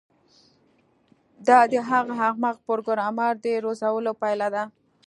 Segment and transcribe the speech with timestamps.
[1.47, 4.63] دا د هغه احمق پروګرامر د روزلو پایله ده